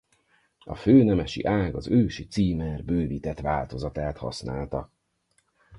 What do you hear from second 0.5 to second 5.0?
A főnemesi ág az ősi címer bővített változatát használta.